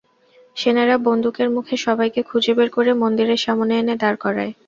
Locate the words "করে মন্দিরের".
2.75-3.39